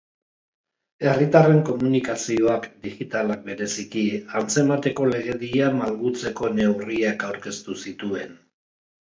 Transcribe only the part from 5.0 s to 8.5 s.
legedia malgutzeko neurriak aurkeztu zituen.